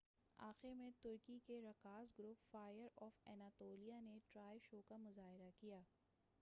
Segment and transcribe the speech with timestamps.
[0.39, 5.79] آخر میں ترکی کے رقاص گروپ فائر آف اناطولیہ نے ٹرائے شو کا مظاہرہ کیا